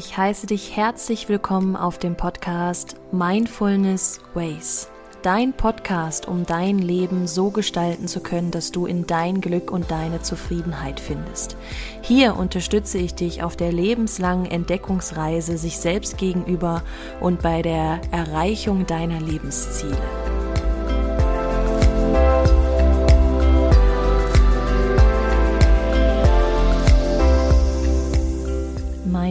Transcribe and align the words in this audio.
Ich 0.00 0.16
heiße 0.16 0.46
dich 0.46 0.74
herzlich 0.74 1.28
willkommen 1.28 1.76
auf 1.76 1.98
dem 1.98 2.16
Podcast 2.16 2.96
Mindfulness 3.12 4.22
Ways. 4.32 4.88
Dein 5.20 5.52
Podcast, 5.52 6.26
um 6.26 6.46
dein 6.46 6.78
Leben 6.78 7.26
so 7.26 7.50
gestalten 7.50 8.08
zu 8.08 8.20
können, 8.20 8.50
dass 8.50 8.72
du 8.72 8.86
in 8.86 9.06
dein 9.06 9.42
Glück 9.42 9.70
und 9.70 9.90
deine 9.90 10.22
Zufriedenheit 10.22 11.00
findest. 11.00 11.58
Hier 12.00 12.36
unterstütze 12.36 12.96
ich 12.96 13.14
dich 13.14 13.42
auf 13.42 13.56
der 13.56 13.72
lebenslangen 13.72 14.50
Entdeckungsreise 14.50 15.58
sich 15.58 15.76
selbst 15.76 16.16
gegenüber 16.16 16.82
und 17.20 17.42
bei 17.42 17.60
der 17.60 18.00
Erreichung 18.10 18.86
deiner 18.86 19.20
Lebensziele. 19.20 19.98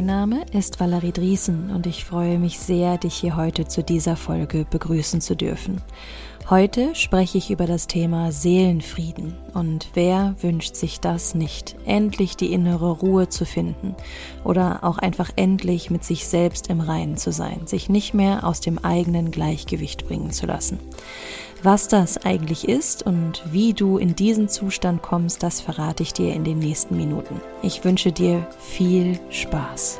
Name 0.10 0.44
ist 0.54 0.80
Valerie 0.80 1.12
Driesen 1.12 1.70
und 1.70 1.86
ich 1.86 2.04
freue 2.04 2.40
mich 2.40 2.58
sehr, 2.58 2.98
dich 2.98 3.14
hier 3.14 3.36
heute 3.36 3.68
zu 3.68 3.84
dieser 3.84 4.16
Folge 4.16 4.66
begrüßen 4.68 5.22
zu 5.22 5.36
dürfen. 5.36 5.84
Heute 6.50 6.96
spreche 6.96 7.38
ich 7.38 7.52
über 7.52 7.68
das 7.68 7.86
Thema 7.86 8.32
Seelenfrieden 8.32 9.38
und 9.54 9.92
wer 9.94 10.34
wünscht 10.42 10.74
sich 10.74 11.00
das 11.00 11.36
nicht, 11.36 11.76
endlich 11.86 12.36
die 12.36 12.52
innere 12.52 12.90
Ruhe 12.90 13.30
zu 13.30 13.46
finden 13.46 13.94
oder 14.44 14.84
auch 14.84 14.98
einfach 14.98 15.30
endlich 15.36 15.92
mit 15.92 16.04
sich 16.04 16.26
selbst 16.26 16.72
im 16.72 16.82
Reinen 16.82 17.18
zu 17.18 17.32
sein, 17.32 17.68
sich 17.68 17.88
nicht 17.88 18.16
mehr 18.16 18.48
aus 18.48 18.62
dem 18.62 18.80
eigenen 18.80 19.30
Gleichgewicht 19.30 20.08
bringen 20.08 20.32
zu 20.32 20.48
lassen. 20.48 20.80
Was 21.62 21.90
das 21.90 22.18
eigentlich 22.26 22.70
ist 22.70 23.04
und 23.04 23.44
wie 23.52 23.74
du 23.74 23.98
in 23.98 24.16
diesen 24.16 24.48
Zustand 24.48 25.02
kommst, 25.02 25.44
das 25.44 25.60
verrate 25.60 26.04
ich 26.04 26.14
dir 26.14 26.34
in 26.34 26.46
den 26.46 26.60
nächsten 26.60 26.96
Minuten. 26.96 27.42
Ich 27.62 27.84
wünsche 27.84 28.14
dir 28.14 28.48
viel 28.60 29.20
Spaß. 29.30 30.00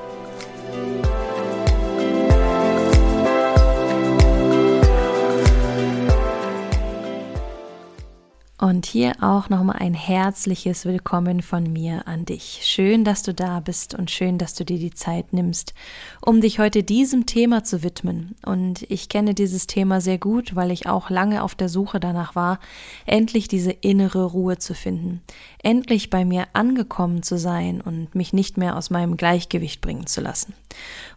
Und 8.62 8.86
hier 8.86 9.14
auch 9.22 9.48
nochmal 9.48 9.78
ein 9.80 9.94
herzliches 9.94 10.84
Willkommen 10.84 11.42
von 11.42 11.72
mir 11.72 12.10
an 12.10 12.26
dich. 12.26 12.60
Schön, 12.64 13.06
dass 13.06 13.24
du 13.24 13.34
da 13.34 13.62
bist 13.62 13.96
und 13.96 14.12
schön, 14.12 14.38
dass 14.38 14.54
du 14.54 14.66
dir 14.66 14.78
die 14.78 14.92
Zeit 14.92 15.32
nimmst, 15.32 15.74
um 16.20 16.42
dich 16.42 16.60
heute 16.60 16.84
diesem 16.84 17.26
Thema 17.26 17.64
zu 17.64 17.84
widmen. 17.84 18.36
Und 18.46 18.86
ich 18.92 19.08
kenne 19.08 19.34
dieses 19.34 19.66
Thema 19.66 20.02
sehr 20.02 20.18
gut, 20.18 20.58
weil 20.58 20.72
ich 20.72 20.88
auch 20.88 21.10
lange 21.10 21.42
auf 21.42 21.56
der 21.56 21.70
Suche 21.70 22.02
danach 22.02 22.36
war, 22.36 22.60
endlich 23.06 23.48
diese 23.48 23.72
innere 23.72 24.26
Ruhe 24.26 24.58
zu 24.58 24.74
finden, 24.74 25.22
endlich 25.64 26.10
bei 26.10 26.26
mir 26.26 26.48
angekommen 26.52 27.24
zu 27.24 27.38
sein 27.38 27.80
und 27.80 28.14
mich 28.14 28.34
nicht 28.34 28.58
mehr 28.58 28.76
aus 28.76 28.90
meinem 28.90 29.16
Gleichgewicht 29.16 29.80
bringen 29.80 30.06
zu 30.06 30.20
lassen. 30.20 30.54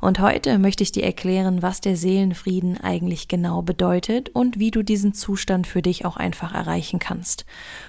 Und 0.00 0.20
heute 0.20 0.60
möchte 0.60 0.84
ich 0.84 0.92
dir 0.92 1.02
erklären, 1.02 1.60
was 1.60 1.80
der 1.80 1.96
Seelenfrieden 1.96 2.80
eigentlich 2.80 3.26
genau 3.26 3.62
bedeutet 3.62 4.28
und 4.28 4.60
wie 4.60 4.70
du 4.70 4.84
diesen 4.84 5.12
Zustand 5.12 5.66
für 5.66 5.82
dich 5.82 6.04
auch 6.04 6.16
einfach 6.16 6.54
erreichen 6.54 7.00
kannst 7.00 7.31
kannst, 7.32 7.44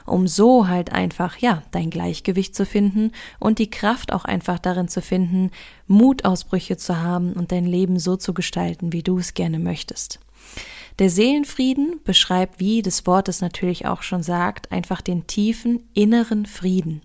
um 0.06 0.28
so 0.28 0.68
halt 0.68 0.92
einfach, 0.92 1.38
ja, 1.38 1.64
dein 1.72 1.90
Gleichgewicht 1.90 2.56
zu 2.56 2.66
finden 2.66 3.12
und 3.40 3.60
die 3.60 3.70
Kraft 3.70 4.12
auch 4.12 4.26
einfach 4.26 4.60
darin 4.60 4.88
zu 4.88 5.02
finden, 5.02 5.52
Mutausbrüche 5.88 6.78
zu 6.78 7.02
haben 7.02 7.34
und 7.34 7.52
dein 7.52 7.66
Leben 7.66 8.00
so 8.00 8.16
zu 8.16 8.34
gestalten, 8.34 8.94
wie 8.94 9.04
du 9.04 9.18
es 9.18 9.34
gerne 9.34 9.60
möchtest. 9.60 10.20
Der 11.00 11.10
Seelenfrieden 11.10 12.00
beschreibt, 12.04 12.60
wie 12.60 12.82
das 12.82 13.08
Wort 13.08 13.28
es 13.28 13.42
natürlich 13.42 13.86
auch 13.86 14.04
schon 14.04 14.22
sagt, 14.22 14.72
einfach 14.72 15.02
den 15.02 15.26
tiefen 15.26 15.90
inneren 15.94 16.46
Frieden. 16.46 17.02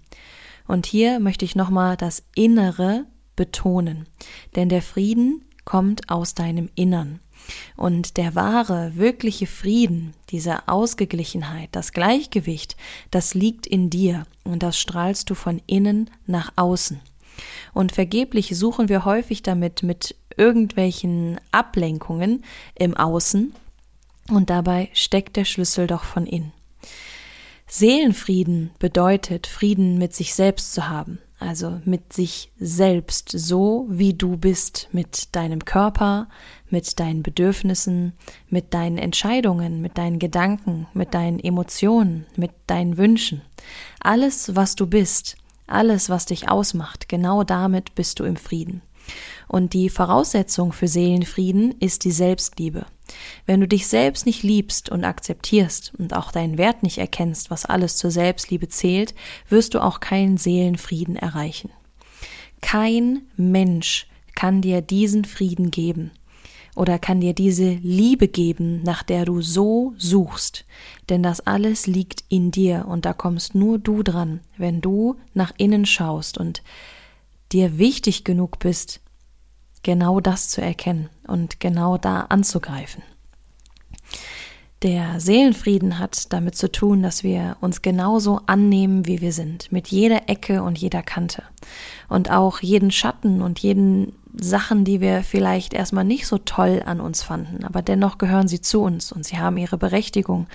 Und 0.66 0.84
hier 0.84 1.20
möchte 1.20 1.46
ich 1.46 1.56
nochmal 1.56 1.96
das 1.96 2.24
Innere 2.34 3.06
betonen, 3.36 4.06
denn 4.56 4.68
der 4.68 4.82
Frieden 4.82 5.44
kommt 5.64 6.10
aus 6.10 6.34
deinem 6.34 6.68
Innern. 6.74 7.20
Und 7.76 8.16
der 8.16 8.34
wahre, 8.34 8.92
wirkliche 8.97 9.47
Frieden, 9.47 10.14
diese 10.31 10.69
Ausgeglichenheit, 10.69 11.69
das 11.72 11.92
Gleichgewicht, 11.92 12.76
das 13.10 13.34
liegt 13.34 13.66
in 13.66 13.91
dir 13.91 14.26
und 14.44 14.62
das 14.62 14.78
strahlst 14.78 15.31
du 15.31 15.34
von 15.34 15.62
innen 15.66 16.10
nach 16.26 16.53
außen. 16.56 17.00
Und 17.72 17.92
vergeblich 17.92 18.56
suchen 18.56 18.88
wir 18.88 19.04
häufig 19.04 19.42
damit 19.42 19.82
mit 19.82 20.16
irgendwelchen 20.37 21.41
Ablenkungen 21.53 22.44
im 22.75 22.97
Außen 22.97 23.53
und 24.28 24.50
dabei 24.50 24.88
steckt 24.92 25.37
der 25.37 25.44
Schlüssel 25.44 25.87
doch 25.87 26.04
von 26.04 26.26
innen. 26.26 26.53
Seelenfrieden 27.66 28.70
bedeutet, 28.78 29.47
Frieden 29.47 29.98
mit 29.98 30.14
sich 30.14 30.34
selbst 30.34 30.72
zu 30.72 30.88
haben, 30.88 31.19
also 31.38 31.81
mit 31.84 32.12
sich 32.12 32.50
selbst, 32.58 33.31
so 33.31 33.87
wie 33.91 34.14
du 34.14 34.38
bist, 34.38 34.88
mit 34.92 35.34
deinem 35.37 35.64
Körper, 35.64 36.28
mit 36.70 36.98
deinen 37.00 37.22
Bedürfnissen, 37.22 38.12
mit 38.48 38.74
deinen 38.74 38.98
Entscheidungen, 38.98 39.80
mit 39.80 39.98
deinen 39.98 40.18
Gedanken, 40.18 40.86
mit 40.94 41.14
deinen 41.14 41.38
Emotionen, 41.38 42.26
mit 42.36 42.50
deinen 42.66 42.96
Wünschen. 42.96 43.42
Alles, 44.00 44.54
was 44.54 44.74
du 44.74 44.86
bist, 44.86 45.36
alles, 45.66 46.08
was 46.08 46.26
dich 46.26 46.48
ausmacht, 46.48 47.08
genau 47.08 47.44
damit 47.44 47.94
bist 47.94 48.20
du 48.20 48.24
im 48.24 48.36
Frieden. 48.36 48.82
Und 49.46 49.72
die 49.72 49.88
Voraussetzung 49.88 50.72
für 50.72 50.88
Seelenfrieden 50.88 51.74
ist 51.80 52.04
die 52.04 52.10
Selbstliebe. 52.10 52.84
Wenn 53.46 53.60
du 53.60 53.68
dich 53.68 53.86
selbst 53.86 54.26
nicht 54.26 54.42
liebst 54.42 54.90
und 54.90 55.04
akzeptierst 55.04 55.94
und 55.98 56.14
auch 56.14 56.30
deinen 56.30 56.58
Wert 56.58 56.82
nicht 56.82 56.98
erkennst, 56.98 57.50
was 57.50 57.64
alles 57.64 57.96
zur 57.96 58.10
Selbstliebe 58.10 58.68
zählt, 58.68 59.14
wirst 59.48 59.72
du 59.72 59.82
auch 59.82 60.00
keinen 60.00 60.36
Seelenfrieden 60.36 61.16
erreichen. 61.16 61.70
Kein 62.60 63.22
Mensch 63.36 64.06
kann 64.34 64.60
dir 64.60 64.82
diesen 64.82 65.24
Frieden 65.24 65.70
geben 65.70 66.10
oder 66.78 67.00
kann 67.00 67.20
dir 67.20 67.34
diese 67.34 67.70
Liebe 67.70 68.28
geben, 68.28 68.82
nach 68.84 69.02
der 69.02 69.24
du 69.24 69.42
so 69.42 69.94
suchst. 69.98 70.64
Denn 71.08 71.24
das 71.24 71.40
alles 71.40 71.88
liegt 71.88 72.22
in 72.28 72.52
dir 72.52 72.86
und 72.86 73.04
da 73.04 73.12
kommst 73.12 73.56
nur 73.56 73.78
du 73.78 74.04
dran, 74.04 74.40
wenn 74.56 74.80
du 74.80 75.16
nach 75.34 75.52
innen 75.56 75.86
schaust 75.86 76.38
und 76.38 76.62
dir 77.50 77.78
wichtig 77.78 78.22
genug 78.22 78.60
bist, 78.60 79.00
genau 79.82 80.20
das 80.20 80.50
zu 80.50 80.60
erkennen 80.60 81.08
und 81.26 81.58
genau 81.58 81.98
da 81.98 82.22
anzugreifen. 82.22 83.02
Der 84.82 85.18
Seelenfrieden 85.18 85.98
hat 85.98 86.32
damit 86.32 86.54
zu 86.54 86.70
tun, 86.70 87.02
dass 87.02 87.24
wir 87.24 87.56
uns 87.60 87.82
genauso 87.82 88.40
annehmen, 88.46 89.06
wie 89.06 89.20
wir 89.20 89.32
sind, 89.32 89.72
mit 89.72 89.88
jeder 89.88 90.28
Ecke 90.28 90.62
und 90.62 90.78
jeder 90.78 91.02
Kante. 91.02 91.42
Und 92.08 92.30
auch 92.30 92.60
jeden 92.60 92.92
Schatten 92.92 93.42
und 93.42 93.58
jeden 93.58 94.12
Sachen, 94.41 94.84
die 94.84 95.00
wir 95.00 95.22
vielleicht 95.22 95.75
erstmal 95.75 96.04
nicht 96.04 96.26
so 96.26 96.38
toll 96.38 96.82
an 96.84 97.00
uns 97.00 97.22
fanden, 97.22 97.65
aber 97.65 97.82
dennoch 97.82 98.19
gehören 98.19 98.49
sie 98.49 98.60
zu 98.60 98.82
uns 98.82 99.12
und 99.12 99.25
sie 99.25 99.38
haben 99.38 99.56
ihre 99.56 99.78
Berechtigung. 99.78 100.47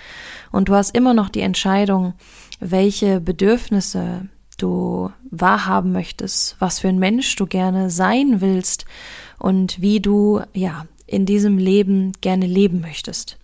Und 0.51 0.69
du 0.69 0.75
hast 0.75 0.95
immer 0.95 1.13
noch 1.13 1.29
die 1.29 1.41
Entscheidung, 1.41 2.13
welche 2.59 3.19
Bedürfnisse 3.19 4.27
du 4.57 5.11
wahrhaben 5.29 5.91
möchtest, 5.91 6.55
was 6.59 6.79
für 6.79 6.87
ein 6.87 6.99
Mensch 6.99 7.35
du 7.35 7.45
gerne 7.45 7.89
sein 7.89 8.39
willst 8.39 8.85
und 9.39 9.81
wie 9.81 9.99
du, 9.99 10.41
ja, 10.53 10.85
in 11.05 11.25
diesem 11.25 11.57
Leben 11.57 12.13
gerne 12.21 12.45
leben 12.45 12.81
möchtest. 12.81 13.37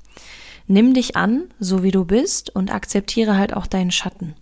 Nimm 0.67 0.93
dich 0.93 1.15
an, 1.15 1.45
so 1.59 1.83
wie 1.83 1.91
du 1.91 2.05
bist 2.05 2.55
und 2.55 2.71
akzeptiere 2.71 3.37
halt 3.37 3.53
auch 3.53 3.67
deinen 3.67 3.91
Schatten. 3.91 4.35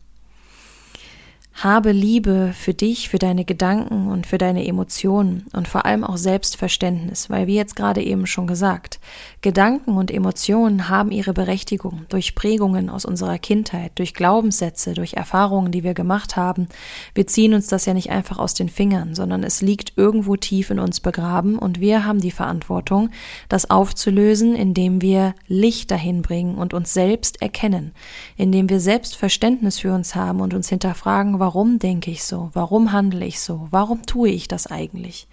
Habe 1.63 1.91
Liebe 1.91 2.53
für 2.53 2.75
dich, 2.75 3.09
für 3.09 3.18
deine 3.18 3.44
Gedanken 3.44 4.09
und 4.09 4.28
für 4.28 4.38
deine 4.38 4.68
Emotionen 4.68 5.47
und 5.53 5.68
vor 5.68 5.88
allem 5.88 6.03
auch 6.03 6.18
Selbstverständnis, 6.18 7.31
weil 7.31 7.47
wie 7.47 7.56
jetzt 7.56 7.75
gerade 7.75 8.03
eben 8.03 8.28
schon 8.28 8.45
gesagt, 8.45 9.00
Gedanken 9.41 9.97
und 9.97 10.11
Emotionen 10.11 10.87
haben 10.87 11.09
ihre 11.09 11.34
Berechtigung 11.34 12.05
durch 12.09 12.35
Prägungen 12.35 12.91
aus 12.91 13.05
unserer 13.05 13.40
Kindheit, 13.40 13.93
durch 13.96 14.14
Glaubenssätze, 14.14 14.93
durch 14.93 15.16
Erfahrungen, 15.16 15.72
die 15.72 15.84
wir 15.84 15.96
gemacht 15.96 16.35
haben. 16.35 16.67
Wir 17.16 17.26
ziehen 17.26 17.55
uns 17.55 17.66
das 17.66 17.87
ja 17.87 17.96
nicht 17.96 18.11
einfach 18.11 18.37
aus 18.37 18.53
den 18.53 18.70
Fingern, 18.70 19.16
sondern 19.16 19.43
es 19.43 19.64
liegt 19.64 19.93
irgendwo 19.96 20.35
tief 20.35 20.70
in 20.70 20.78
uns 20.78 20.99
begraben 20.99 21.58
und 21.58 21.79
wir 21.79 22.05
haben 22.05 22.22
die 22.22 22.29
Verantwortung, 22.29 23.09
das 23.49 23.67
aufzulösen, 23.67 24.55
indem 24.55 25.02
wir 25.02 25.34
Licht 25.47 25.90
dahin 25.90 26.22
bringen 26.22 26.53
und 26.53 26.76
uns 26.76 26.93
selbst 26.93 27.41
erkennen, 27.41 27.93
indem 28.35 28.70
wir 28.70 28.79
Selbstverständnis 28.79 29.79
für 29.79 29.96
uns 29.96 30.14
haben 30.14 30.40
und 30.40 30.53
uns 30.53 30.70
hinterfragen, 30.70 31.40
warum 31.40 31.47
denke 31.79 32.11
ich 32.11 32.23
so? 32.23 32.49
Warum 32.53 32.91
handle 32.91 33.26
ich 33.26 33.40
so? 33.40 33.67
Warum 33.72 34.05
tue 34.05 34.29
ich 34.29 34.47
das 34.47 34.67
eigentlich? 34.67 35.28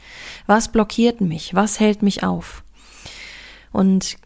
Was 0.46 0.70
blockiert 0.70 1.20
mich? 1.20 1.54
Was 1.54 1.80
hält 1.80 2.02
mich 2.02 2.22
auf? 2.22 2.62
Und 3.72 4.16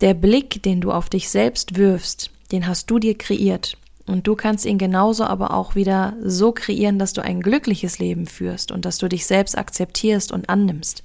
der 0.00 0.14
Blick, 0.14 0.62
den 0.62 0.80
du 0.80 0.92
auf 0.92 1.08
dich 1.08 1.28
selbst 1.28 1.76
wirfst, 1.76 2.30
den 2.52 2.66
hast 2.66 2.90
du 2.90 2.98
dir 2.98 3.16
kreiert. 3.16 3.76
Und 4.06 4.26
du 4.26 4.34
kannst 4.34 4.66
ihn 4.66 4.76
genauso 4.76 5.24
aber 5.24 5.54
auch 5.54 5.74
wieder 5.74 6.14
so 6.22 6.52
kreieren, 6.52 6.98
dass 6.98 7.14
du 7.14 7.22
ein 7.22 7.40
glückliches 7.40 7.98
Leben 7.98 8.26
führst 8.26 8.70
und 8.70 8.84
dass 8.84 8.98
du 8.98 9.08
dich 9.08 9.26
selbst 9.26 9.56
akzeptierst 9.56 10.30
und 10.30 10.50
annimmst. 10.50 11.02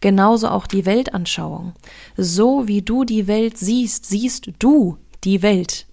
Genauso 0.00 0.48
auch 0.48 0.66
die 0.66 0.86
Weltanschauung. 0.86 1.74
So 2.16 2.66
wie 2.66 2.80
du 2.80 3.04
die 3.04 3.26
Welt 3.26 3.58
siehst, 3.58 4.06
siehst 4.06 4.50
du 4.58 4.96
die 5.24 5.42
Welt. 5.42 5.87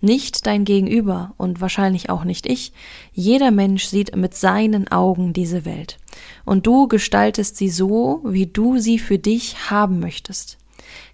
Nicht 0.00 0.46
dein 0.46 0.64
Gegenüber 0.64 1.34
und 1.36 1.60
wahrscheinlich 1.60 2.08
auch 2.08 2.24
nicht 2.24 2.46
ich. 2.46 2.72
Jeder 3.12 3.50
Mensch 3.50 3.84
sieht 3.84 4.16
mit 4.16 4.34
seinen 4.34 4.88
Augen 4.88 5.34
diese 5.34 5.66
Welt. 5.66 5.98
Und 6.46 6.66
du 6.66 6.88
gestaltest 6.88 7.56
sie 7.56 7.68
so, 7.68 8.22
wie 8.24 8.46
du 8.46 8.78
sie 8.78 8.98
für 8.98 9.18
dich 9.18 9.70
haben 9.70 10.00
möchtest. 10.00 10.56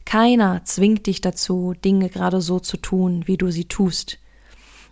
Keiner 0.05 0.65
zwingt 0.65 1.06
dich 1.09 1.21
dazu, 1.21 1.75
Dinge 1.85 2.09
gerade 2.09 2.41
so 2.41 2.61
zu 2.61 2.77
tun, 2.77 3.25
wie 3.27 3.37
du 3.37 3.50
sie 3.50 3.65
tust. 3.65 4.19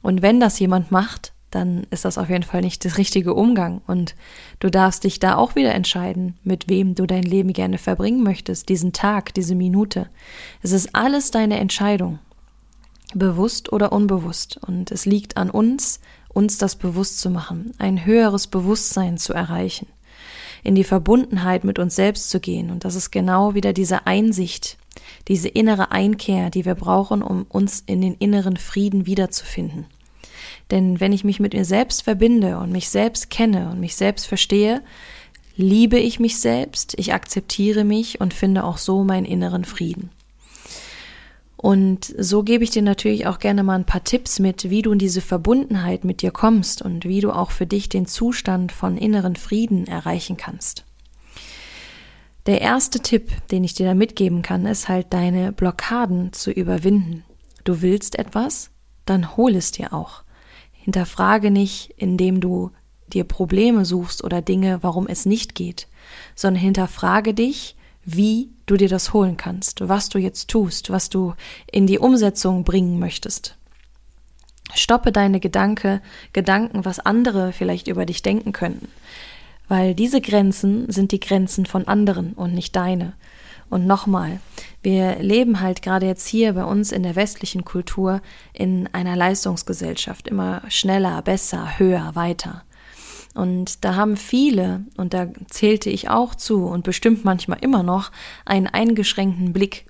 Und 0.03 0.23
wenn 0.23 0.41
das 0.41 0.59
jemand 0.59 0.91
macht, 0.91 1.33
dann 1.53 1.87
ist 1.91 2.05
das 2.05 2.19
auf 2.19 2.29
jeden 2.29 2.43
Fall 2.43 2.63
nicht 2.63 2.83
der 2.83 2.99
richtige 2.99 3.33
Umgang. 3.33 3.81
Und 3.87 4.17
du 4.59 4.71
darfst 4.71 5.05
dich 5.05 5.21
da 5.21 5.37
auch 5.37 5.55
wieder 5.55 5.73
entscheiden, 5.73 6.37
mit 6.43 6.69
wem 6.69 6.97
du 6.97 7.07
dein 7.07 7.23
Leben 7.23 7.53
gerne 7.53 7.79
verbringen 7.79 8.25
möchtest, 8.25 8.69
diesen 8.69 8.93
Tag, 8.93 9.33
diese 9.35 9.55
Minute. 9.55 10.09
Es 10.63 10.73
ist 10.73 10.97
alles 10.97 11.31
deine 11.31 11.61
Entscheidung 11.61 12.19
bewusst 13.15 13.73
oder 13.73 13.93
unbewusst. 13.93 14.59
Und 14.67 14.91
es 14.91 15.07
liegt 15.07 15.37
an 15.37 15.51
uns, 15.51 16.01
uns 16.29 16.59
das 16.59 16.77
bewusst 16.77 17.21
zu 17.21 17.31
machen, 17.31 17.73
ein 17.79 18.05
höheres 18.05 18.47
Bewusstsein 18.47 19.19
zu 19.19 19.33
erreichen, 19.33 19.87
in 20.63 20.75
die 20.75 20.85
Verbundenheit 20.85 21.65
mit 21.65 21.79
uns 21.79 21.95
selbst 21.95 22.31
zu 22.31 22.41
gehen. 22.41 22.71
Und 22.71 22.85
das 22.85 22.95
ist 22.95 23.11
genau 23.11 23.55
wieder 23.55 23.73
diese 23.73 24.07
Einsicht, 24.07 24.77
diese 25.29 25.49
innere 25.49 25.93
Einkehr, 25.93 26.51
die 26.51 26.65
wir 26.65 26.75
brauchen, 26.75 27.23
um 27.23 27.47
uns 27.49 27.83
in 27.87 28.01
den 28.01 28.15
inneren 28.15 28.57
Frieden 28.57 29.07
wiederzufinden. 29.07 29.87
Denn 30.71 31.01
wenn 31.01 31.13
ich 31.13 31.25
mich 31.25 31.41
mit 31.41 31.55
mir 31.55 31.65
selbst 31.65 32.03
verbinde 32.03 32.59
und 32.59 32.73
mich 32.73 32.89
selbst 32.89 33.31
kenne 33.31 33.71
und 33.71 33.81
mich 33.81 33.97
selbst 33.97 34.27
verstehe, 34.27 34.83
liebe 35.57 35.99
ich 35.99 36.19
mich 36.19 36.39
selbst, 36.39 36.95
ich 36.99 37.13
akzeptiere 37.13 37.85
mich 37.85 38.21
und 38.21 38.35
finde 38.35 38.65
auch 38.65 38.79
so 38.79 39.05
meinen 39.05 39.27
inneren 39.27 39.65
Frieden. 39.65 40.11
Und 41.65 42.15
so 42.19 42.43
gebe 42.43 42.63
ich 42.63 42.69
dir 42.69 42.83
natürlich 42.83 43.27
auch 43.27 43.39
gerne 43.39 43.63
mal 43.63 43.77
ein 43.77 43.87
paar 43.87 44.05
Tipps 44.05 44.39
mit, 44.39 44.69
wie 44.69 44.83
du 44.83 44.93
in 44.93 44.99
diese 44.99 45.23
Verbundenheit 45.23 46.05
mit 46.05 46.21
dir 46.21 46.31
kommst 46.31 46.83
und 46.83 47.07
wie 47.07 47.23
du 47.23 47.33
auch 47.33 47.53
für 47.53 47.67
dich 47.67 47.89
den 47.89 48.05
Zustand 48.05 48.71
von 48.71 48.99
inneren 48.99 49.35
Frieden 49.35 49.87
erreichen 49.87 50.37
kannst. 50.37 50.85
Der 52.45 52.61
erste 52.61 53.01
Tipp, 53.01 53.31
den 53.51 53.65
ich 53.65 53.73
dir 53.73 53.87
da 53.87 53.95
mitgeben 53.95 54.43
kann, 54.43 54.67
ist 54.67 54.91
halt 54.91 55.07
deine 55.15 55.53
Blockaden 55.53 56.35
zu 56.35 56.51
überwinden. 56.51 57.25
Du 57.65 57.81
willst 57.81 58.19
etwas, 58.19 58.71
dann 59.07 59.35
hol 59.39 59.57
es 59.57 59.73
dir 59.73 59.95
auch. 59.95 60.23
Hinterfrage 60.71 61.51
nicht, 61.51 61.95
indem 61.97 62.43
du 62.43 62.73
dir 63.07 63.25
Probleme 63.25 63.87
suchst 63.87 64.23
oder 64.23 64.43
Dinge, 64.43 64.83
warum 64.83 65.07
es 65.07 65.25
nicht 65.25 65.55
geht, 65.55 65.89
sondern 66.35 66.61
hinterfrage 66.61 67.33
dich, 67.33 67.75
wie 68.05 68.51
du 68.67 68.77
dir 68.77 68.89
das 68.89 69.13
holen 69.13 69.37
kannst, 69.37 69.89
was 69.89 70.09
du 70.09 70.19
jetzt 70.19 70.49
tust, 70.49 70.91
was 70.91 71.11
du 71.11 71.35
in 71.71 71.87
die 71.87 71.99
Umsetzung 71.99 72.65
bringen 72.65 72.99
möchtest. 72.99 73.57
Stoppe 74.75 75.13
deine 75.13 75.41
Gedanke, 75.41 76.01
Gedanken, 76.33 76.85
was 76.85 76.99
andere 76.99 77.53
vielleicht 77.53 77.87
über 77.87 78.07
dich 78.07 78.23
denken 78.23 78.53
könnten, 78.53 78.89
weil 79.69 79.95
diese 79.95 80.21
Grenzen 80.21 80.91
sind 80.91 81.13
die 81.13 81.21
Grenzen 81.21 81.67
von 81.67 81.87
anderen 81.87 82.33
und 82.33 82.55
nicht 82.55 82.75
deine. 82.75 83.15
Und 83.71 83.87
nochmal, 83.87 84.41
wir 84.83 85.17
leben 85.21 85.61
halt 85.61 85.83
gerade 85.83 86.07
jetzt 86.07 86.27
hier 86.27 86.53
bei 86.53 86.65
uns 86.65 86.93
in 86.93 87.03
der 87.03 87.17
westlichen 87.17 87.65
Kultur 87.65 88.21
in 88.53 88.89
einer 88.93 89.17
Leistungsgesellschaft, 89.17 90.29
immer 90.29 90.63
schneller, 90.69 91.21
besser, 91.23 91.79
höher, 91.79 92.15
weiter. 92.15 92.63
Und 93.35 93.85
da 93.85 93.97
haben 93.97 94.17
viele, 94.17 94.85
und 94.97 95.13
da 95.13 95.27
zählte 95.51 95.91
ich 95.91 96.09
auch 96.09 96.35
zu 96.35 96.67
und 96.67 96.85
bestimmt 96.85 97.25
manchmal 97.25 97.59
immer 97.61 97.83
noch, 97.83 98.13
einen 98.45 98.69
eingeschränkten 98.69 99.53
Blick. 99.53 99.87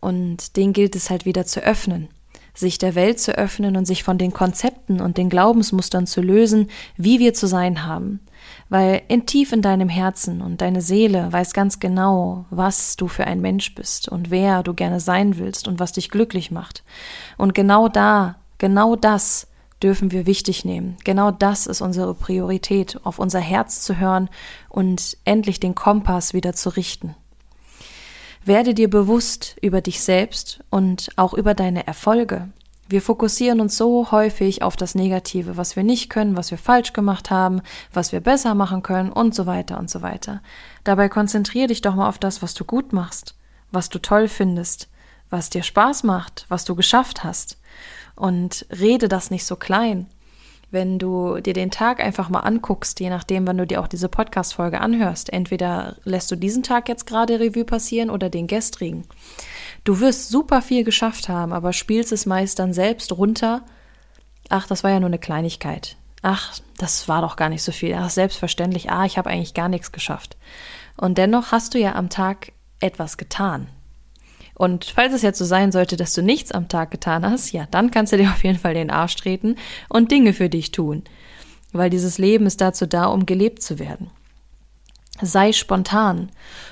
Und 0.00 0.56
den 0.56 0.72
gilt 0.72 0.96
es 0.96 1.10
halt 1.10 1.26
wieder 1.26 1.44
zu 1.44 1.60
öffnen, 1.60 2.08
sich 2.54 2.78
der 2.78 2.94
Welt 2.94 3.20
zu 3.20 3.36
öffnen 3.36 3.76
und 3.76 3.84
sich 3.84 4.02
von 4.02 4.18
den 4.18 4.32
Konzepten 4.32 5.00
und 5.00 5.16
den 5.16 5.28
Glaubensmustern 5.28 6.06
zu 6.06 6.22
lösen, 6.22 6.68
wie 6.96 7.18
wir 7.18 7.34
zu 7.34 7.46
sein 7.46 7.86
haben. 7.86 8.20
Weil 8.68 9.02
in 9.08 9.26
tief 9.26 9.52
in 9.52 9.62
deinem 9.62 9.88
Herzen 9.88 10.40
und 10.40 10.60
deine 10.60 10.80
Seele 10.80 11.30
weiß 11.30 11.52
ganz 11.52 11.78
genau, 11.78 12.46
was 12.50 12.96
du 12.96 13.06
für 13.06 13.26
ein 13.26 13.40
Mensch 13.40 13.74
bist 13.74 14.08
und 14.08 14.30
wer 14.30 14.62
du 14.62 14.74
gerne 14.74 14.98
sein 14.98 15.38
willst 15.38 15.68
und 15.68 15.78
was 15.78 15.92
dich 15.92 16.10
glücklich 16.10 16.50
macht. 16.50 16.82
Und 17.36 17.54
genau 17.54 17.88
da, 17.88 18.36
genau 18.58 18.96
das 18.96 19.46
dürfen 19.82 20.12
wir 20.12 20.26
wichtig 20.26 20.64
nehmen. 20.64 20.96
Genau 21.04 21.30
das 21.30 21.66
ist 21.66 21.80
unsere 21.80 22.14
Priorität, 22.14 23.00
auf 23.04 23.18
unser 23.18 23.40
Herz 23.40 23.82
zu 23.82 23.98
hören 23.98 24.28
und 24.68 25.16
endlich 25.24 25.60
den 25.60 25.74
Kompass 25.74 26.34
wieder 26.34 26.52
zu 26.52 26.70
richten. 26.70 27.14
Werde 28.44 28.74
dir 28.74 28.90
bewusst 28.90 29.56
über 29.60 29.80
dich 29.80 30.00
selbst 30.00 30.60
und 30.70 31.10
auch 31.16 31.34
über 31.34 31.54
deine 31.54 31.86
Erfolge. 31.86 32.48
Wir 32.88 33.00
fokussieren 33.00 33.60
uns 33.60 33.76
so 33.76 34.10
häufig 34.10 34.62
auf 34.62 34.76
das 34.76 34.94
Negative, 34.94 35.56
was 35.56 35.76
wir 35.76 35.82
nicht 35.82 36.10
können, 36.10 36.36
was 36.36 36.50
wir 36.50 36.58
falsch 36.58 36.92
gemacht 36.92 37.30
haben, 37.30 37.62
was 37.92 38.12
wir 38.12 38.20
besser 38.20 38.54
machen 38.54 38.82
können 38.82 39.12
und 39.12 39.34
so 39.34 39.46
weiter 39.46 39.78
und 39.78 39.88
so 39.88 40.02
weiter. 40.02 40.42
Dabei 40.84 41.08
konzentriere 41.08 41.68
dich 41.68 41.80
doch 41.80 41.94
mal 41.94 42.08
auf 42.08 42.18
das, 42.18 42.42
was 42.42 42.54
du 42.54 42.64
gut 42.64 42.92
machst, 42.92 43.36
was 43.70 43.88
du 43.88 43.98
toll 43.98 44.28
findest, 44.28 44.88
was 45.30 45.48
dir 45.48 45.62
Spaß 45.62 46.02
macht, 46.02 46.44
was 46.48 46.64
du 46.64 46.74
geschafft 46.74 47.24
hast 47.24 47.56
und 48.16 48.66
rede 48.70 49.08
das 49.08 49.30
nicht 49.30 49.44
so 49.44 49.56
klein. 49.56 50.06
Wenn 50.70 50.98
du 50.98 51.38
dir 51.40 51.52
den 51.52 51.70
Tag 51.70 52.00
einfach 52.00 52.30
mal 52.30 52.40
anguckst, 52.40 52.98
je 52.98 53.10
nachdem, 53.10 53.46
wann 53.46 53.58
du 53.58 53.66
dir 53.66 53.80
auch 53.82 53.88
diese 53.88 54.08
Podcast-Folge 54.08 54.80
anhörst, 54.80 55.30
entweder 55.30 55.96
lässt 56.04 56.30
du 56.30 56.36
diesen 56.36 56.62
Tag 56.62 56.88
jetzt 56.88 57.06
gerade 57.06 57.38
Revue 57.38 57.66
passieren 57.66 58.08
oder 58.08 58.30
den 58.30 58.46
gestrigen. 58.46 59.04
Du 59.84 60.00
wirst 60.00 60.30
super 60.30 60.62
viel 60.62 60.82
geschafft 60.82 61.28
haben, 61.28 61.52
aber 61.52 61.74
spielst 61.74 62.10
es 62.10 62.24
meist 62.24 62.58
dann 62.58 62.72
selbst 62.72 63.12
runter. 63.12 63.66
Ach, 64.48 64.66
das 64.66 64.82
war 64.82 64.90
ja 64.90 65.00
nur 65.00 65.08
eine 65.08 65.18
Kleinigkeit. 65.18 65.96
Ach, 66.22 66.58
das 66.78 67.06
war 67.06 67.20
doch 67.20 67.36
gar 67.36 67.50
nicht 67.50 67.62
so 67.62 67.72
viel. 67.72 67.94
Ach, 67.94 68.08
selbstverständlich. 68.08 68.90
Ah, 68.90 69.04
ich 69.04 69.18
habe 69.18 69.28
eigentlich 69.28 69.52
gar 69.52 69.68
nichts 69.68 69.92
geschafft. 69.92 70.38
Und 70.96 71.18
dennoch 71.18 71.52
hast 71.52 71.74
du 71.74 71.78
ja 71.78 71.96
am 71.96 72.08
Tag 72.08 72.52
etwas 72.80 73.18
getan. 73.18 73.68
Und 74.54 74.84
falls 74.84 75.14
es 75.14 75.22
jetzt 75.22 75.38
so 75.38 75.44
sein 75.44 75.72
sollte, 75.72 75.96
dass 75.96 76.14
du 76.14 76.22
nichts 76.22 76.52
am 76.52 76.68
Tag 76.68 76.90
getan 76.90 77.24
hast, 77.24 77.52
ja, 77.52 77.66
dann 77.70 77.90
kannst 77.90 78.12
du 78.12 78.16
dir 78.16 78.30
auf 78.30 78.44
jeden 78.44 78.58
Fall 78.58 78.74
den 78.74 78.90
Arsch 78.90 79.16
treten 79.16 79.56
und 79.88 80.10
Dinge 80.10 80.32
für 80.32 80.48
dich 80.48 80.70
tun. 80.70 81.02
Weil 81.72 81.90
dieses 81.90 82.18
Leben 82.18 82.46
ist 82.46 82.60
dazu 82.60 82.86
da, 82.86 83.06
um 83.06 83.26
gelebt 83.26 83.62
zu 83.62 83.78
werden. 83.78 84.10
Sei 85.24 85.52
spontan. 85.52 86.30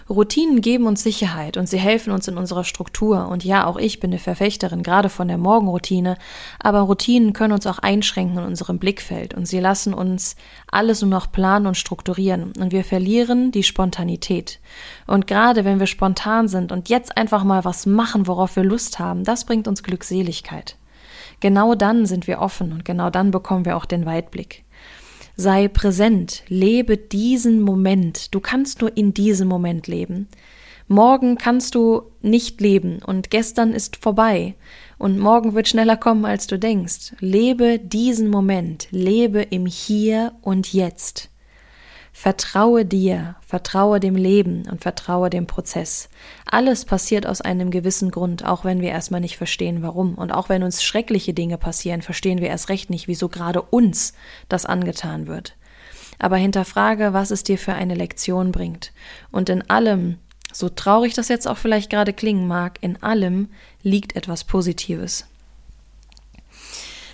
Routinen 0.09 0.61
geben 0.61 0.87
uns 0.87 1.05
Sicherheit 1.05 1.57
und 1.57 1.69
sie 1.69 1.79
helfen 1.79 2.13
uns 2.13 2.27
in 2.27 2.37
unserer 2.37 2.65
Struktur. 2.65 3.29
Und 3.29 3.45
ja, 3.45 3.65
auch 3.65 3.77
ich 3.77 4.01
bin 4.01 4.11
eine 4.11 4.19
Verfechterin, 4.19 4.83
gerade 4.83 5.09
von 5.09 5.29
der 5.29 5.39
Morgenroutine. 5.39 6.17
Aber 6.59 6.81
Routinen 6.81 7.33
können 7.33 7.55
uns 7.55 7.67
auch 7.69 7.79
einschränken 7.79 8.39
in 8.39 8.45
unserem 8.45 8.81
Blickfeld 8.81 9.35
und 9.35 9.47
sie 9.47 9.61
lassen 9.61 9.95
uns 9.95 10.35
alles 10.69 11.01
nur 11.01 11.11
noch 11.11 11.31
planen 11.31 11.69
und 11.69 11.77
strukturieren. 11.77 12.53
Und 12.59 12.73
wir 12.73 12.83
verlieren 12.83 13.53
die 13.53 13.63
Spontanität. 13.63 14.59
Und 15.07 15.29
gerade 15.29 15.65
wenn 15.65 15.79
wir 15.79 15.87
spontan 15.87 16.49
sind 16.49 16.73
und 16.73 16.89
jetzt 16.89 17.17
einfach 17.17 17.45
mal 17.45 17.65
was 17.65 17.87
machen, 17.87 18.27
worauf 18.27 18.57
wir 18.57 18.65
Lust 18.65 18.99
haben, 18.99 19.23
das 19.23 19.45
bringt 19.45 19.69
uns 19.69 19.85
Glückseligkeit. 19.85 20.77
Genau 21.39 21.77
dann 21.77 22.05
sind 22.05 22.27
wir 22.27 22.41
offen 22.41 22.73
und 22.73 22.85
genau 22.85 23.11
dann 23.11 23.31
bekommen 23.31 23.65
wir 23.65 23.77
auch 23.77 23.87
den 23.87 24.07
Weitblick. 24.07 24.65
Sei 25.41 25.69
präsent, 25.69 26.43
lebe 26.49 26.99
diesen 26.99 27.63
Moment. 27.63 28.35
Du 28.35 28.41
kannst 28.41 28.83
nur 28.83 28.95
in 28.95 29.15
diesem 29.15 29.49
Moment 29.49 29.87
leben. 29.87 30.29
Morgen 30.87 31.39
kannst 31.39 31.75
du 31.75 32.03
nicht 32.21 32.61
leben 32.61 32.99
und 33.03 33.31
gestern 33.31 33.73
ist 33.73 33.97
vorbei 33.97 34.55
und 34.99 35.19
morgen 35.19 35.55
wird 35.55 35.67
schneller 35.67 35.97
kommen, 35.97 36.27
als 36.27 36.47
du 36.47 36.59
denkst. 36.59 37.15
Lebe 37.21 37.79
diesen 37.79 38.29
Moment, 38.29 38.89
lebe 38.91 39.41
im 39.41 39.65
Hier 39.65 40.35
und 40.43 40.75
Jetzt. 40.75 41.30
Vertraue 42.23 42.85
dir, 42.85 43.37
vertraue 43.41 43.99
dem 43.99 44.15
Leben 44.15 44.69
und 44.71 44.83
vertraue 44.83 45.31
dem 45.31 45.47
Prozess. 45.47 46.11
Alles 46.45 46.85
passiert 46.85 47.25
aus 47.25 47.41
einem 47.41 47.71
gewissen 47.71 48.11
Grund, 48.11 48.45
auch 48.45 48.63
wenn 48.63 48.83
wir 48.83 48.91
erstmal 48.91 49.23
nicht 49.23 49.39
verstehen, 49.39 49.81
warum. 49.81 50.17
Und 50.17 50.31
auch 50.31 50.51
wenn 50.51 50.63
uns 50.63 50.83
schreckliche 50.83 51.33
Dinge 51.33 51.57
passieren, 51.57 52.03
verstehen 52.03 52.43
wir 52.43 52.49
erst 52.49 52.69
recht 52.69 52.91
nicht, 52.91 53.09
wieso 53.09 53.31
gerade 53.31 53.63
uns 53.63 54.13
das 54.51 54.67
angetan 54.67 55.29
wird. 55.29 55.57
Aber 56.19 56.37
hinterfrage, 56.37 57.15
was 57.15 57.31
es 57.31 57.43
dir 57.43 57.57
für 57.57 57.73
eine 57.73 57.95
Lektion 57.95 58.53
bringt. 58.53 58.93
Und 59.31 59.49
in 59.49 59.71
allem, 59.71 60.19
so 60.53 60.69
traurig 60.69 61.15
das 61.15 61.29
jetzt 61.29 61.49
auch 61.49 61.57
vielleicht 61.57 61.89
gerade 61.89 62.13
klingen 62.13 62.47
mag, 62.47 62.77
in 62.83 63.03
allem 63.03 63.49
liegt 63.83 64.15
etwas 64.15 64.45
Positives. 64.45 65.25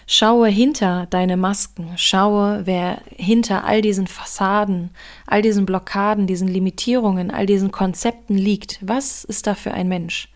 Schaue 0.08 0.46
hinter 0.46 1.06
deine 1.10 1.36
Masken, 1.36 1.90
schaue, 1.96 2.62
wer 2.64 3.02
hinter 3.16 3.64
all 3.64 3.82
diesen 3.82 4.06
Fassaden, 4.06 4.90
all 5.26 5.42
diesen 5.42 5.66
Blockaden, 5.66 6.28
diesen 6.28 6.46
Limitierungen, 6.46 7.32
all 7.32 7.46
diesen 7.46 7.72
Konzepten 7.72 8.38
liegt. 8.38 8.78
Was 8.82 9.24
ist 9.24 9.48
da 9.48 9.56
für 9.56 9.72
ein 9.72 9.88
Mensch? 9.88 10.28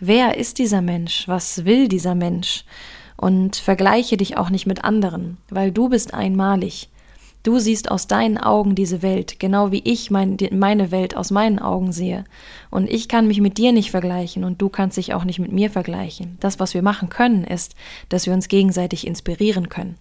Wer 0.00 0.38
ist 0.38 0.58
dieser 0.58 0.80
Mensch? 0.80 1.28
Was 1.28 1.66
will 1.66 1.88
dieser 1.88 2.14
Mensch? 2.14 2.64
Und 3.18 3.56
vergleiche 3.56 4.16
dich 4.16 4.38
auch 4.38 4.48
nicht 4.48 4.66
mit 4.66 4.84
anderen, 4.84 5.36
weil 5.50 5.70
du 5.70 5.90
bist 5.90 6.14
einmalig. 6.14 6.88
Du 7.44 7.58
siehst 7.58 7.90
aus 7.90 8.06
deinen 8.06 8.38
Augen 8.38 8.74
diese 8.74 9.02
Welt, 9.02 9.38
genau 9.38 9.70
wie 9.70 9.82
ich 9.84 10.10
mein, 10.10 10.38
meine 10.50 10.90
Welt 10.90 11.14
aus 11.14 11.30
meinen 11.30 11.58
Augen 11.58 11.92
sehe. 11.92 12.24
Und 12.70 12.88
ich 12.88 13.06
kann 13.06 13.26
mich 13.26 13.42
mit 13.42 13.58
dir 13.58 13.70
nicht 13.70 13.90
vergleichen 13.90 14.44
und 14.44 14.62
du 14.62 14.70
kannst 14.70 14.96
dich 14.96 15.12
auch 15.12 15.24
nicht 15.24 15.38
mit 15.38 15.52
mir 15.52 15.68
vergleichen. 15.68 16.38
Das, 16.40 16.58
was 16.58 16.72
wir 16.72 16.80
machen 16.80 17.10
können, 17.10 17.44
ist, 17.44 17.74
dass 18.08 18.24
wir 18.24 18.32
uns 18.32 18.48
gegenseitig 18.48 19.06
inspirieren 19.06 19.68
können. 19.68 19.98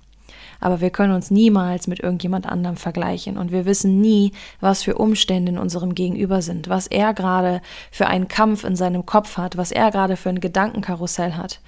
Aber 0.62 0.80
wir 0.80 0.90
können 0.90 1.14
uns 1.14 1.32
niemals 1.32 1.88
mit 1.88 2.00
irgendjemand 2.00 2.46
anderem 2.46 2.78
vergleichen 2.78 3.38
und 3.38 3.52
wir 3.52 3.66
wissen 3.66 4.00
nie, 4.00 4.32
was 4.62 4.82
für 4.82 4.96
Umstände 4.96 5.52
in 5.52 5.58
unserem 5.58 5.96
Gegenüber 5.96 6.42
sind, 6.42 6.70
was 6.70 6.88
er 6.88 7.14
gerade 7.14 7.62
für 7.92 8.08
einen 8.08 8.30
Kampf 8.30 8.64
in 8.64 8.78
seinem 8.78 9.06
Kopf 9.06 9.36
hat, 9.36 9.58
was 9.58 9.74
er 9.74 9.92
gerade 9.92 10.16
für 10.16 10.30
ein 10.30 10.40
Gedankenkarussell 10.40 11.34
hat 11.34 11.60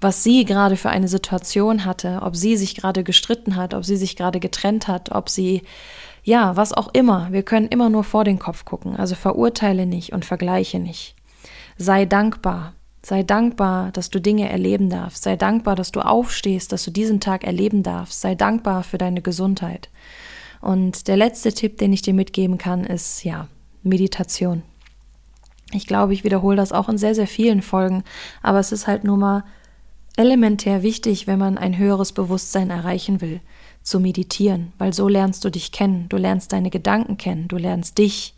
was 0.00 0.22
sie 0.22 0.44
gerade 0.44 0.76
für 0.76 0.90
eine 0.90 1.08
Situation 1.08 1.84
hatte, 1.84 2.20
ob 2.22 2.36
sie 2.36 2.56
sich 2.56 2.74
gerade 2.74 3.04
gestritten 3.04 3.56
hat, 3.56 3.74
ob 3.74 3.84
sie 3.84 3.96
sich 3.96 4.16
gerade 4.16 4.40
getrennt 4.40 4.88
hat, 4.88 5.12
ob 5.12 5.28
sie, 5.28 5.62
ja, 6.22 6.56
was 6.56 6.72
auch 6.72 6.88
immer. 6.92 7.28
Wir 7.30 7.42
können 7.42 7.68
immer 7.68 7.88
nur 7.88 8.04
vor 8.04 8.24
den 8.24 8.38
Kopf 8.38 8.64
gucken. 8.64 8.96
Also 8.96 9.14
verurteile 9.14 9.86
nicht 9.86 10.12
und 10.12 10.24
vergleiche 10.24 10.78
nicht. 10.78 11.14
Sei 11.78 12.04
dankbar. 12.04 12.74
Sei 13.02 13.22
dankbar, 13.22 13.92
dass 13.92 14.10
du 14.10 14.20
Dinge 14.20 14.48
erleben 14.48 14.90
darfst. 14.90 15.22
Sei 15.22 15.36
dankbar, 15.36 15.76
dass 15.76 15.92
du 15.92 16.00
aufstehst, 16.00 16.72
dass 16.72 16.84
du 16.84 16.90
diesen 16.90 17.20
Tag 17.20 17.44
erleben 17.44 17.82
darfst. 17.82 18.20
Sei 18.20 18.34
dankbar 18.34 18.82
für 18.82 18.98
deine 18.98 19.22
Gesundheit. 19.22 19.88
Und 20.60 21.06
der 21.06 21.16
letzte 21.16 21.52
Tipp, 21.52 21.78
den 21.78 21.92
ich 21.92 22.02
dir 22.02 22.14
mitgeben 22.14 22.58
kann, 22.58 22.84
ist 22.84 23.22
ja 23.22 23.46
Meditation. 23.84 24.62
Ich 25.72 25.86
glaube, 25.86 26.12
ich 26.12 26.24
wiederhole 26.24 26.56
das 26.56 26.72
auch 26.72 26.88
in 26.88 26.98
sehr, 26.98 27.14
sehr 27.14 27.26
vielen 27.26 27.62
Folgen, 27.62 28.04
aber 28.42 28.58
es 28.58 28.72
ist 28.72 28.86
halt 28.86 29.04
nur 29.04 29.16
mal 29.16 29.44
elementär 30.16 30.82
wichtig, 30.82 31.26
wenn 31.26 31.38
man 31.38 31.58
ein 31.58 31.78
höheres 31.78 32.12
Bewusstsein 32.12 32.70
erreichen 32.70 33.20
will, 33.20 33.40
zu 33.82 34.00
meditieren, 34.00 34.72
weil 34.78 34.92
so 34.92 35.08
lernst 35.08 35.44
du 35.44 35.50
dich 35.50 35.70
kennen, 35.70 36.08
du 36.08 36.16
lernst 36.16 36.52
deine 36.52 36.70
Gedanken 36.70 37.16
kennen, 37.16 37.48
du 37.48 37.56
lernst 37.56 37.98
dich 37.98 38.34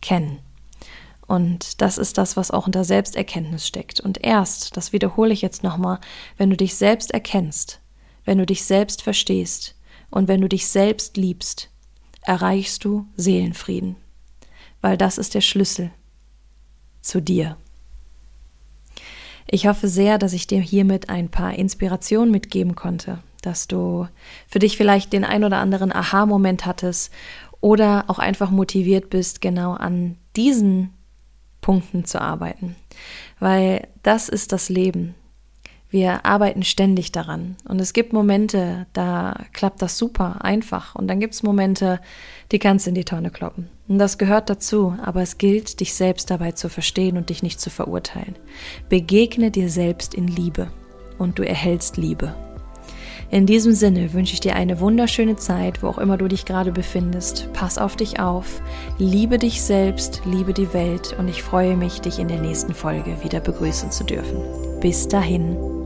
kennen. 0.00 0.38
Und 1.26 1.80
das 1.80 1.98
ist 1.98 2.18
das, 2.18 2.36
was 2.36 2.50
auch 2.50 2.66
unter 2.66 2.82
Selbsterkenntnis 2.82 3.66
steckt. 3.66 4.00
Und 4.00 4.24
erst, 4.24 4.76
das 4.76 4.92
wiederhole 4.92 5.32
ich 5.32 5.42
jetzt 5.42 5.62
nochmal, 5.62 6.00
wenn 6.36 6.50
du 6.50 6.56
dich 6.56 6.74
selbst 6.74 7.12
erkennst, 7.12 7.80
wenn 8.24 8.38
du 8.38 8.46
dich 8.46 8.64
selbst 8.64 9.02
verstehst 9.02 9.76
und 10.10 10.26
wenn 10.26 10.40
du 10.40 10.48
dich 10.48 10.66
selbst 10.66 11.16
liebst, 11.16 11.70
erreichst 12.22 12.84
du 12.84 13.06
Seelenfrieden. 13.16 13.96
Weil 14.80 14.96
das 14.96 15.18
ist 15.18 15.34
der 15.34 15.40
Schlüssel 15.40 15.92
zu 17.00 17.20
dir. 17.20 17.56
Ich 19.52 19.66
hoffe 19.66 19.88
sehr, 19.88 20.18
dass 20.18 20.32
ich 20.32 20.46
dir 20.46 20.60
hiermit 20.60 21.08
ein 21.08 21.28
paar 21.28 21.54
Inspirationen 21.54 22.30
mitgeben 22.30 22.76
konnte, 22.76 23.18
dass 23.42 23.66
du 23.66 24.06
für 24.46 24.60
dich 24.60 24.76
vielleicht 24.76 25.12
den 25.12 25.24
ein 25.24 25.42
oder 25.42 25.58
anderen 25.58 25.92
Aha-Moment 25.92 26.66
hattest 26.66 27.12
oder 27.60 28.04
auch 28.06 28.20
einfach 28.20 28.52
motiviert 28.52 29.10
bist, 29.10 29.40
genau 29.40 29.72
an 29.72 30.16
diesen 30.36 30.94
Punkten 31.60 32.04
zu 32.04 32.20
arbeiten. 32.20 32.76
Weil 33.40 33.88
das 34.04 34.28
ist 34.28 34.52
das 34.52 34.68
Leben. 34.68 35.16
Wir 35.90 36.24
arbeiten 36.24 36.62
ständig 36.62 37.10
daran. 37.10 37.56
Und 37.68 37.80
es 37.80 37.92
gibt 37.92 38.12
Momente, 38.12 38.86
da 38.92 39.44
klappt 39.52 39.82
das 39.82 39.98
super 39.98 40.44
einfach. 40.44 40.94
Und 40.94 41.08
dann 41.08 41.18
gibt 41.18 41.34
es 41.34 41.42
Momente, 41.42 42.00
die 42.52 42.60
kannst 42.60 42.86
in 42.86 42.94
die 42.94 43.04
Tonne 43.04 43.30
kloppen. 43.30 43.68
Und 43.88 43.98
das 43.98 44.16
gehört 44.16 44.48
dazu, 44.48 44.94
aber 45.02 45.20
es 45.22 45.36
gilt, 45.36 45.80
dich 45.80 45.94
selbst 45.94 46.30
dabei 46.30 46.52
zu 46.52 46.68
verstehen 46.68 47.16
und 47.16 47.28
dich 47.28 47.42
nicht 47.42 47.60
zu 47.60 47.70
verurteilen. 47.70 48.36
Begegne 48.88 49.50
dir 49.50 49.68
selbst 49.68 50.14
in 50.14 50.28
Liebe 50.28 50.70
und 51.18 51.40
du 51.40 51.46
erhältst 51.46 51.96
Liebe. 51.96 52.34
In 53.32 53.46
diesem 53.46 53.72
Sinne 53.74 54.12
wünsche 54.12 54.34
ich 54.34 54.40
dir 54.40 54.56
eine 54.56 54.80
wunderschöne 54.80 55.36
Zeit, 55.36 55.82
wo 55.82 55.88
auch 55.88 55.98
immer 55.98 56.16
du 56.16 56.26
dich 56.26 56.44
gerade 56.44 56.72
befindest. 56.72 57.48
Pass 57.52 57.78
auf 57.78 57.94
dich 57.94 58.18
auf, 58.18 58.60
liebe 58.98 59.38
dich 59.38 59.62
selbst, 59.62 60.22
liebe 60.24 60.52
die 60.52 60.72
Welt 60.72 61.14
und 61.16 61.28
ich 61.28 61.42
freue 61.42 61.76
mich, 61.76 62.00
dich 62.00 62.18
in 62.18 62.26
der 62.26 62.40
nächsten 62.40 62.74
Folge 62.74 63.22
wieder 63.22 63.38
begrüßen 63.38 63.92
zu 63.92 64.02
dürfen. 64.02 64.40
Bis 64.80 65.06
dahin. 65.06 65.79